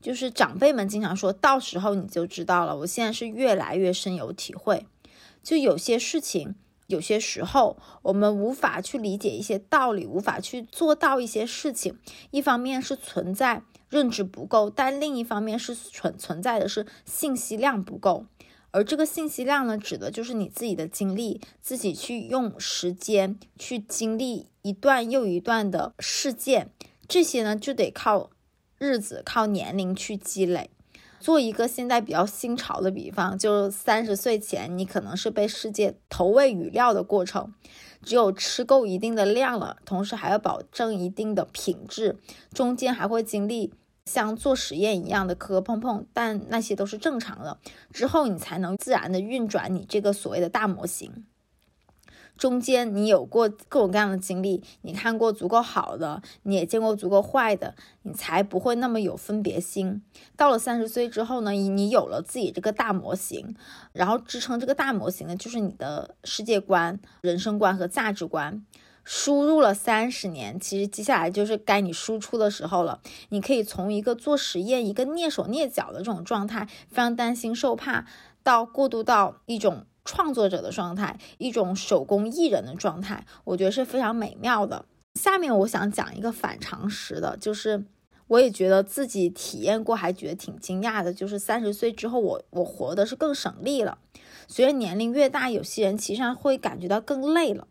[0.00, 2.76] 就是长辈们经常说，到时候你就知道了。
[2.78, 4.86] 我现在是越来越深有体会，
[5.42, 6.56] 就有些事情。
[6.86, 11.98] 有些时候，我们无法去理解一些道理，无法去做到一些事情。
[12.30, 18.26] 一方面是存在认知不够，但另一方面是存存在的是信息量不够。
[18.70, 26.70] 而这个信息量呢，指的就是你自己的经历，自己去用时间去经历一段又一段的事件，
[27.06, 28.30] 这些呢就得靠
[28.76, 30.70] 日子、靠年龄去积累。
[31.24, 37.54] 做一个现在比较新潮的比方，就三十岁前，你可能是被世界投喂语料的过程，
[38.02, 42.18] 只有吃够一定的量了，同时还要保证一定的品质，
[42.52, 43.72] 中间还会经历
[44.04, 47.56] 像做实验一样的磕磕碰碰，但那些都是正常的，
[47.90, 51.24] 之后你才能自然的运转你这个所谓的大模型。
[52.36, 60.02] 中间你有过各种各样的经历，你看过足够好的，你也见过足够坏的，你才不会那么有分别心。
[60.36, 63.54] 到了三十岁之后呢，你有了自己这个大模型，
[63.92, 68.64] 然后支撑这个大模型的就是你的世界观、人生观和价值观。
[69.06, 73.00] 输入了三十年，其实接下来就是该你输出的时候了。
[73.28, 78.06] 你可以从一个做实验、一个蹑手蹑脚的这种状态，非常担心受怕，
[78.42, 79.84] 到过渡到一种。
[80.04, 84.84] 创作者的状态，一种手工艺人的状态，我觉得是非常美妙的。
[85.14, 87.84] 下面我想讲一个反常识的，就是
[88.26, 91.12] 我也觉得自己体验过，还觉得挺惊讶的。
[91.12, 93.98] 就是三十岁之后，我我活的是更省力了。
[94.48, 97.66] 随着年龄越大，有些人其实上会感觉到更累了，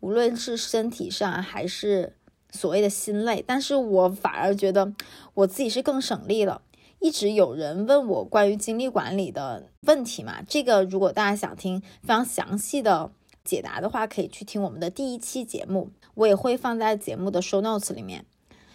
[0.00, 2.14] 无论是身体上还是
[2.50, 3.44] 所谓的心累。
[3.46, 4.94] 但是我反而觉得
[5.34, 6.62] 我自己是更省力了。
[7.04, 10.40] 一直有人问我关于精力管理的问题嘛？
[10.48, 13.10] 这个如果大家想听非常详细的
[13.44, 18.24] 解答的话，可以去听我们的第一期节目，我也会放在节目的 show notes 里面。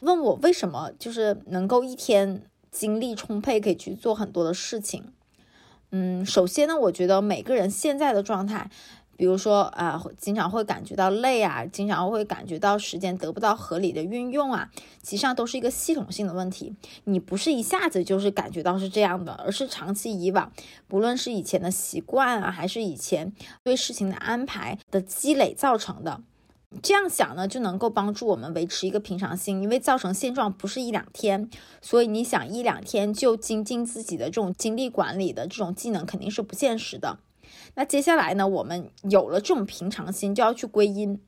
[0.02, 5.06] 问我为什么就是能够一天精力充沛，可以去做很多的事情。
[5.90, 8.70] 嗯，首先呢，我觉得每个人现在的状态。
[9.20, 14.70] 比如说啊，经常会感觉到累啊，经常会感觉到时间得不到合理的运用啊，
[15.04, 16.74] 其实上都是一个系统性的问题。
[17.04, 20.50] 你不是一下子就是感觉到是这样的，而是长期以往，
[20.88, 26.22] 不论是以前的习惯啊，还是以前对事情的安排的积累造成的。
[26.82, 31.50] 这样想呢，就能够帮助我们维持一个平常心，因为造成现状不是一两天，
[31.82, 37.20] 所以你想一两天就精进自己的这种精力管理的这种技能，肯定是不现实的。
[37.80, 38.46] 那接下来呢？
[38.46, 41.22] 我们有了这种平常心，就要去归因。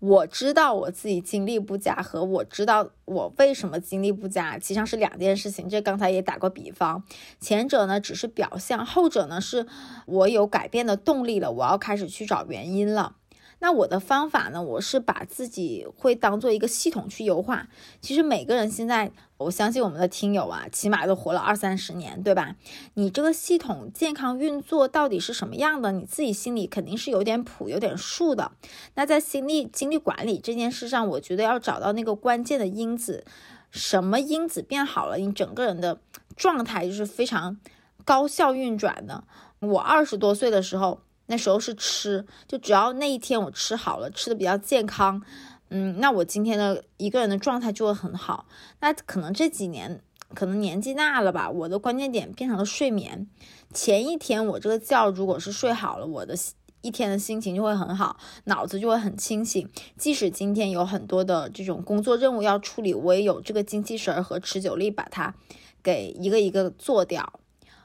[0.00, 5.68] 我知道我自己精力不佳，和我知道我为什么精力不佳，其实上是两件事情。
[5.68, 7.04] 这刚才也打过比方，
[7.38, 9.68] 前者呢只是表象，后者呢是
[10.06, 13.14] 我有改变的动力了，我要开始去找原因了。
[13.58, 14.62] 那我的方法呢？
[14.62, 17.68] 我是把自己会当做一个系统去优化。
[18.02, 22.54] 其实每个人现在，我相信我们的听友啊，起码都活了二三十年，对吧？
[22.94, 25.90] 你这个系统健康运作到底是什么样的？
[25.92, 28.52] 你自己心里肯定是有点谱、有点数的。
[28.94, 33.24] 那在心力、精力管理这件事上，我觉得要找到那个关键的因子，
[33.70, 35.98] 什么因子变好了，你整个人的
[36.36, 37.56] 状态就是非常
[38.04, 39.24] 高效运转的。
[39.60, 41.00] 我二十多岁的时候。
[41.26, 45.22] 那时候是吃，就只要那一天我吃好了，吃的比较健康，
[45.68, 48.46] 嗯，那我今天的一个人的状态就会很好。
[48.80, 50.00] 那可能这几年，
[50.34, 53.26] 可能年纪大了吧，我的关键点变成了睡眠。
[53.74, 56.34] 前一天我这个觉如果是睡好了，我的
[56.82, 59.68] 一天的心情就会很好，脑子就会很清醒。
[59.98, 65.34] 即使今天有很多的这种工作任务要处理，我也有这个精气神儿和持久力把它
[65.82, 67.40] 给一个一个做掉。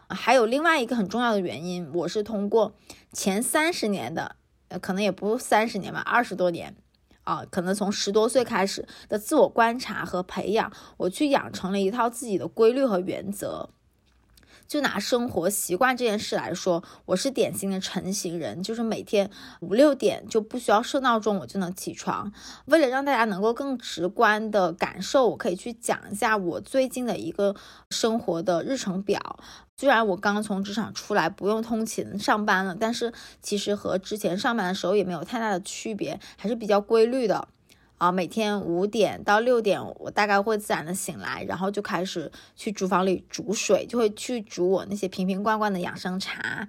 [0.08, 2.74] 还有另外一个很重要的原因，我是通过
[3.12, 4.36] 前三十年的，
[4.70, 6.76] 呃，可能也不三十年吧，二十多年。
[7.24, 13.70] 啊，可能从十多岁开始的自我观察和培养，我去养成了一套自己的规律和原则。
[14.72, 22.32] 就拿生活习惯这件事来说，我是典型的晨型人，就是每天五六点就不需要设闹钟，我就能起床。
[22.68, 27.54] 为了让大家能够更直观的感受，我可以去讲一下我最近的一个
[27.90, 29.42] 生活的日程表。
[29.76, 33.12] 虽然我刚从职场出来，不用通勤上班了，但是
[33.42, 37.50] 其实和之前上班的时候也没有太大的区别，还是比较规律的。
[38.02, 46.68] 啊，每天五点到六点，我大概会自然的醒来，然后就开始去厨房里煮水，就会去煮我那些瓶瓶罐罐的养生茶。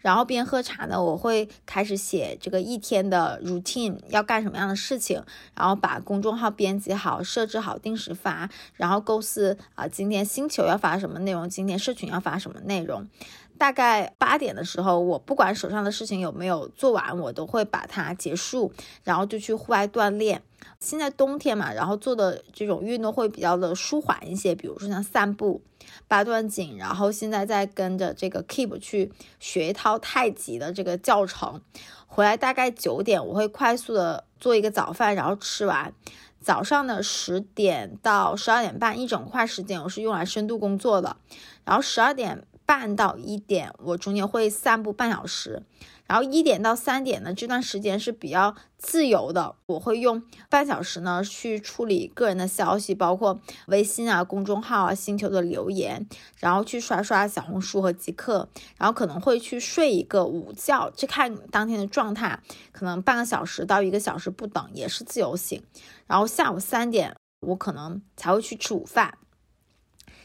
[0.00, 5.22] 然后边喝茶呢，我会开始写这个一天的 routine 要干什么样的事情，
[5.54, 13.06] 然后把公众号编辑好，设置好定时发，然后构思啊今天星球要发什么内容，今天社群要发什么内容。
[13.58, 18.72] 大概八点的时候，我不管手上的事情有没有做完，我都会把它结束，
[19.04, 20.42] 然后就去户外锻炼。
[20.80, 25.62] 现在冬天嘛，然后做的这种运动会比较的舒缓一些，比如说像散步、
[26.08, 31.60] 八段锦，然后现在在跟着这个 Keep 去学一套太极的这个教程。
[32.06, 35.94] 回来大概九点，我会快速的做一个早饭，然后吃完。
[36.40, 41.16] 早上的十点到十二点半一整块时间，我是用来深度工作的，
[41.64, 42.44] 然后十二点。
[42.64, 45.62] 半到一点，我中间会散步半小时，
[46.06, 56.06] 然后一点到三点呢，这段时间是比较自由的，我会用半小时呢去处理个人的消息，包括微信啊、公众号啊、星球的留言，
[56.38, 62.40] 然后去刷刷小红书和极客，然后可能会去睡一个午觉，去看当天的状态，
[62.72, 65.62] 可能半个小时到一个小时不等，也是自由醒，
[66.06, 69.18] 然后下午三点我可能才会去吃午饭。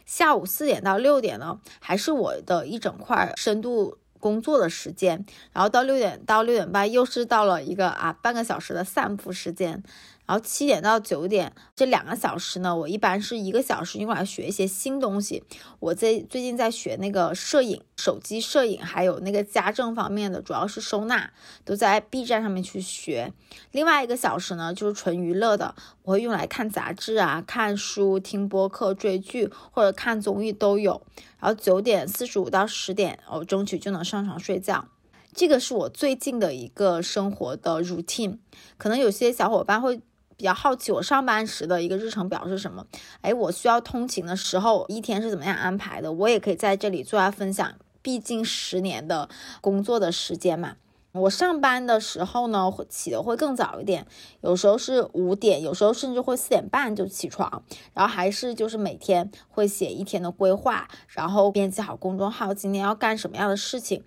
[0.08, 9.84] 下午四点到六点呢，还是我的一整块深度工作的时间，然后到六点到六点半又是到了一个啊半个小时的散步时间。
[10.28, 15.42] 然后七点到九点这两个小时呢，我一般是一个小时用来学一些新东西。
[15.80, 21.32] 我在最近在学那个摄影，手机摄影，还有那个家政方面的，主要是收纳，
[21.64, 23.32] 都在 B 站上面去学。
[23.72, 25.74] 另外一个小时呢，就是纯娱乐的，
[26.04, 31.02] 我会用来看杂志啊、看书、听播客、追剧或者看综艺都有。
[31.40, 34.90] 然后九点四十五到十点，我争取就能上床睡觉。
[35.34, 38.40] 这个是我最近的一个生活的 routine。
[38.78, 40.02] 可能有些小伙伴会。
[40.38, 42.86] 比较好奇我上班时的一个日程表是什么？
[43.22, 46.14] 哎，我需要通勤的时候一天是怎么样安排的？
[46.14, 47.74] 我也可以在这里做下分享。
[48.04, 49.28] 毕竟十年的
[49.60, 50.78] 工作的时间嘛，
[51.12, 54.08] 我上班的时候呢，会起的会更早一点，
[54.40, 57.64] 有时候是五点，有时候甚至会四点半就起床，
[57.94, 64.04] 然后还是就是每天会写一天的规划，然后编辑好公众号，今天要干什么样的事情。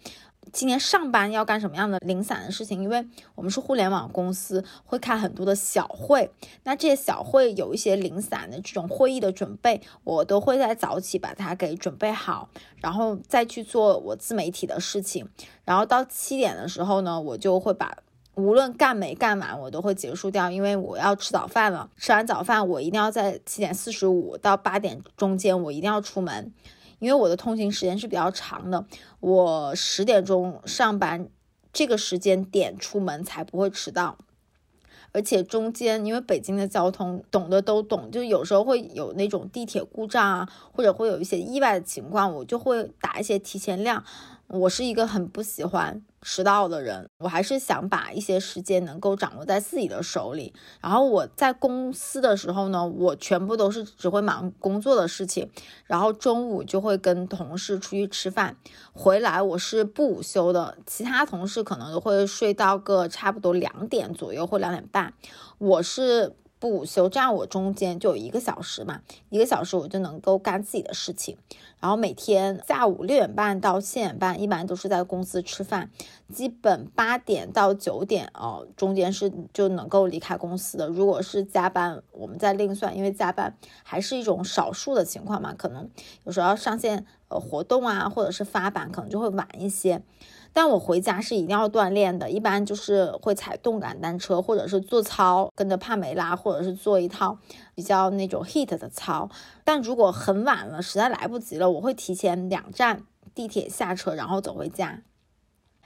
[0.52, 2.82] 今年上班要干什么样的零散的事情？
[2.82, 6.28] 因为我们是互联网公司，会开很多的小会。
[6.64, 15.28] 那这些小会有一些零散的这种会议的准备，我都会在早起把它给准备好，然后再去做我自媒体的事情。
[15.64, 17.98] 然后到七点的时候呢，我就会把
[18.34, 21.88] 无论干没干完，我都会结束掉，因为我要吃早饭了。
[21.96, 26.52] 吃完早饭，我一定要在七点四十五到八点中间，我一定要出门。
[27.00, 28.86] 因为我的通勤时间是比较长的，
[29.18, 31.28] 我十点钟上班，
[31.72, 34.16] 这个时间点出门才不会迟到。
[35.12, 44.04] 而且中间，因为北京的交通懂的都懂，就有时候会有那种地铁故障啊，或者会有一些意外的情况，我就会打一些提前量。
[44.46, 50.52] 我是一个很不喜欢迟到的人，我还是想把一些时间能够掌握在自己的手里。
[50.80, 55.50] 然后我在公司的时候呢，我全部都是只会忙工作的事情，
[55.86, 58.56] 然后中午就会跟同事出去吃饭，
[58.92, 60.76] 回来我是不午休的。
[60.86, 65.14] 其他同事可能都会睡到个差不多两点左右或两点半，
[65.58, 66.36] 我是。
[66.60, 69.00] 不午休，这样我中间就有一个小时嘛，
[69.30, 71.38] 一个小时我就能够干自己的事情。
[71.80, 75.90] 然后每天下午六点半到七点半，一般都是在公司吃饭，
[76.30, 80.86] 基本八点到九点哦，中间是就能够离开公司的。
[80.86, 85.88] 如果是加班，我们再另算，因为加班还是一种少数的情况嘛，可能
[86.24, 90.02] 有时候要上线呃活动啊，或者是发版，可能就会晚一些。
[90.52, 97.38] 但我回家是一定要锻炼的，一般就是会踩动感单车，或者是做操，跟着帕梅拉，或者是做一套
[97.74, 99.28] 比较那种 heat 的操。
[99.64, 105.02] 但如果很晚了，实在来不及了，我会提前两站地铁下车，然后走回家。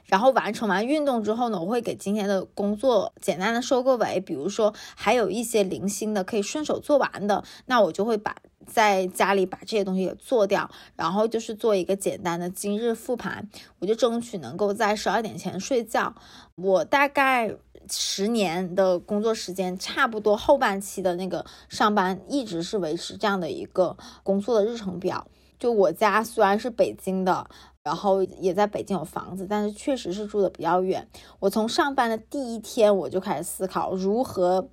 [0.05, 4.19] 然后完成完运动之后呢，我会给今天的工作简单的收个尾。
[4.19, 8.35] 比如说还有一些零星的可以顺手做完的，那我就会把。
[8.67, 13.47] 在家里把这些东西给做掉，然后就是做一个简单的今日复盘，
[13.77, 16.15] 我就争取能够在十二点前睡觉。
[16.55, 17.55] 我大概
[17.87, 25.27] 十年的工作时间，差不多后半期的那个上班一直是维持这样的一个工作的日程表。
[25.59, 27.47] 就我家虽然是北京的，
[27.85, 31.07] 然后也在北京有房子，但是确实是住的比较远。
[31.39, 34.67] 我从上班的第一天我就开始思考如何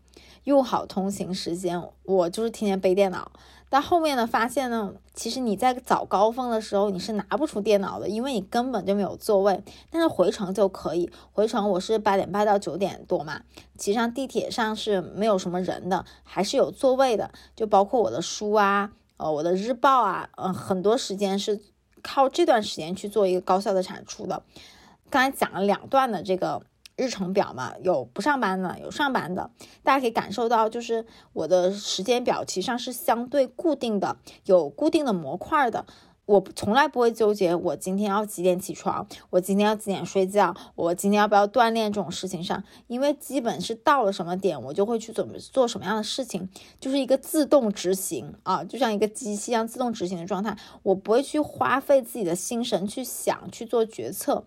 [0.44, 3.30] 用好通行时间，我就是天天背电脑。
[3.68, 9.62] 但后面呢，发现呢，其实你在早高峰的时候你是拿不出电脑的，因为你根本就没有座位。
[9.90, 13.42] 但是回程就可以，回程我是八点半到九点多嘛，
[13.76, 17.30] 其实上地铁上是没有什么人的，还是有座位的。
[17.54, 21.60] 就包括我的书啊，呃，我的日报啊，嗯，很多时间是
[22.02, 24.42] 靠这段时间去做一个高效的产出的。
[25.08, 26.62] 刚才讲了两段的这个。
[26.94, 29.50] 日程表嘛，有不上班的，有上班的，
[29.82, 35.86] 大家可以感受到，就是我的时间表其实上是相对固定的，有固定的模块的。
[36.26, 46.48] 我从来不会纠结我今天要几点起床，我今天要几点睡觉，我今天要不要锻炼这种事情上，因为基本是到了什么点，我就会去怎么做什么样的事情，
[46.78, 54.44] 就是一个自动执行啊，就像一个机器一样自动执行的状态，我不会去花费自己的心神去想去做决策。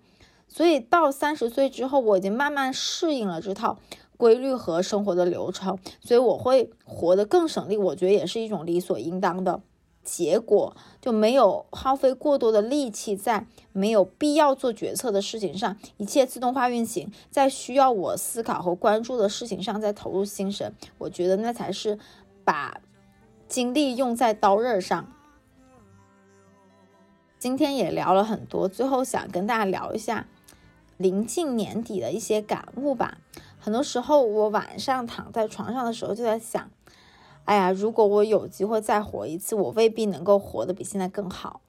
[0.48, 3.78] 所以到三十岁之后，我已经慢慢适应了这套
[4.16, 7.76] 规律和生活的流程，所以我会活得更省力。
[7.76, 9.62] 我觉得也是一种理所应当的
[10.06, 20.74] 结果，就没有耗费过多的力气在没有必要做决策的事情上，一切自动化运行，在需要我思考和关注的事情上再投入心神。
[21.00, 22.00] 我觉得那才是
[22.44, 22.80] 把
[23.50, 25.12] 精力用在刀刃上。
[27.40, 30.28] 今天也聊了很多，最后想跟大家聊一下。
[30.98, 33.18] 临近年底的一些感悟吧。
[33.60, 36.72] 很多时候，我晚上躺在床上的时候就在想：
[37.46, 41.62] 哎呀，如果我有机会再活一次，我未必能够活得比现在更好。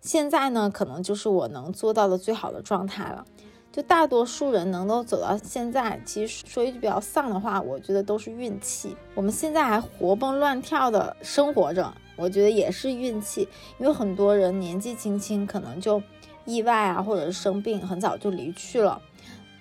[0.00, 3.24] 现在呢，可能就是我能做到的最好的状态了。
[3.72, 8.96] 就大多数人能够走到现在，其实说一句比较丧的话，我觉得都是运气。
[9.14, 13.48] 我们现在还活蹦乱跳的生活着，我觉得也是运气。
[13.78, 16.00] 因为很多人年纪轻轻，可能就。
[16.46, 19.00] 意外啊，或者是生病，很早就离去了。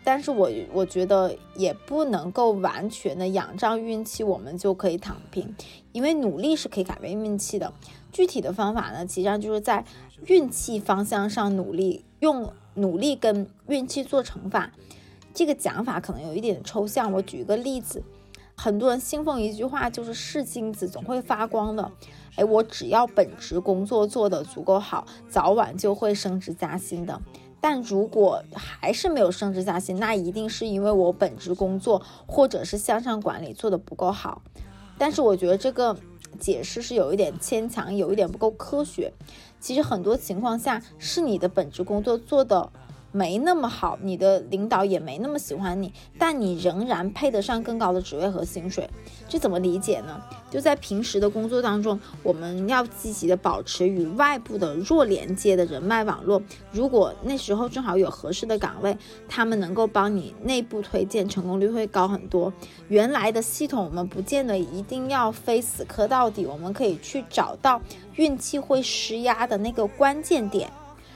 [0.04, 5.56] 但是我我觉得也不能够完全的仰仗运气，我们就可以躺平，
[5.92, 7.74] 因为努力是可以改变运气的。
[8.12, 9.86] 具体的方法呢，实际上就是在
[10.28, 14.72] 运气方向上努力，用努力跟运气做乘法。
[15.34, 18.04] 这个讲法可能有一点抽象，我举一个例子。
[18.56, 21.92] 很多人信奉一句话，就是是金子总会发光的。
[22.36, 27.20] 哎，我只要本职工作做得足够好，早晚就会升职加薪的。
[27.64, 34.42] 但如果还是没有升职加薪，那一定是因为我本职工作或者是向上管理做得不够好。
[34.98, 35.96] 但是我觉得这个
[36.38, 39.14] 解释是有一点牵强，有一点不够科学。
[39.62, 42.70] 其实很多情况下是你的本职工作做的。
[43.14, 48.90] 没那么好，你的领导也没那么喜欢你，但你仍然配得上更高的职位和薪水，
[49.30, 50.20] 这怎么理解呢？
[50.50, 56.42] 就在平时的工作当中，我们要积极的保持与外部的弱连接的人脉网络。
[56.72, 58.98] 如果那时候正好有合适的岗位，
[59.30, 62.52] 他们能够帮你内部推荐，成功率会高很多。
[62.88, 67.80] 原来的系统我们不见得一定要非死磕到底，我们可以去找到
[68.16, 70.72] 运气会施压的那个关键点。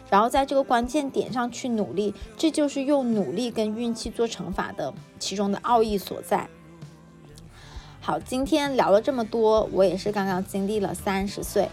[0.09, 6.47] 然后在这个关键点上去努力，这就是用努力跟运气做乘法的其中的奥义所在。
[7.99, 11.67] 好，今天聊了这么多，我也是刚刚经历了三十岁，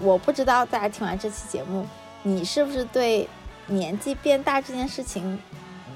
[0.00, 1.86] 我不知道大家听完这期节目，
[2.24, 3.28] 你是不是对
[3.66, 5.38] 年纪变大这件事情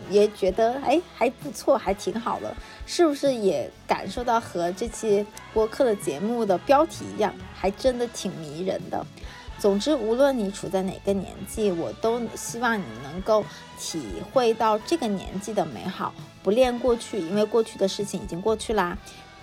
[0.09, 2.55] 也觉得哎还不错，还挺好的？
[2.87, 9.05] 是不是也感受到和这期播客的节目的标题一样，还真的挺迷人的？
[9.65, 13.43] 总之，无论你处在哪个年纪，我都希望你能够
[13.81, 16.13] 体会到这个年纪的美好。
[16.43, 18.95] 不恋过去，因为过去的事情已经过去啦；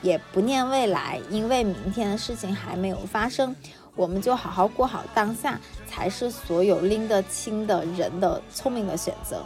[0.03, 3.55] 也不念未来，因为明天的事情还没有发生。
[3.95, 9.41] 我们就好好过好当下，才是所有拎得清的人的聪明的选择。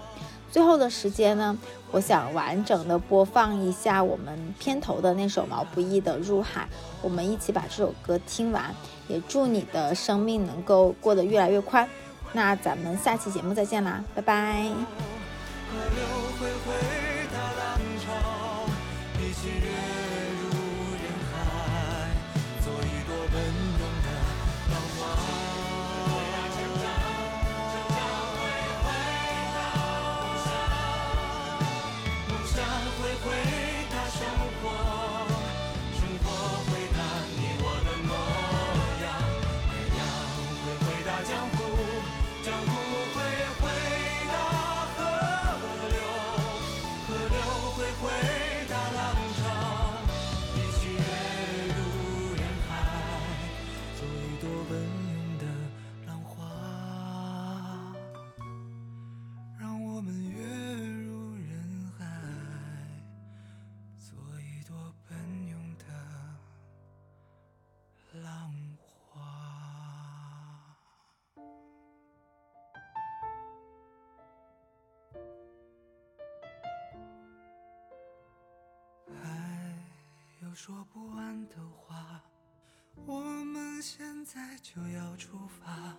[0.51, 1.57] 最后的时间呢，
[1.91, 6.63] 我想完整的播放一下我们片头的那首毛不易的《入海》，
[7.01, 8.75] 我们一起把这首歌听完。
[9.07, 11.87] 也祝你的生命能够过得越来越宽。
[12.33, 14.65] 那咱们下期节目再见啦，拜拜。
[80.55, 82.23] 说不完的话，
[83.05, 85.93] 我们现在就要出发。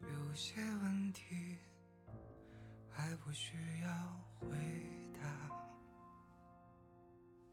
[0.00, 1.58] 有些问题
[2.88, 3.90] 还不需要
[4.38, 4.46] 回
[5.20, 5.50] 答。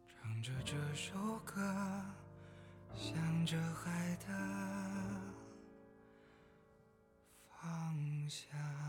[0.05, 1.59] 唱着这首歌，
[2.93, 4.27] 向着海的
[7.49, 8.80] 方向。